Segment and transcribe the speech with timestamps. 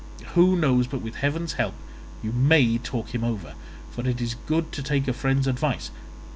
[0.33, 1.75] Who knows but with heaven's help
[2.23, 3.53] you may talk him over,
[3.91, 5.91] for it is good to take a friend's advice.